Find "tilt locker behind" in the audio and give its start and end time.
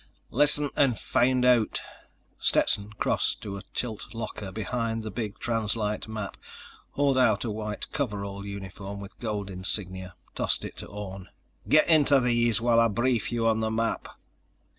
3.75-5.03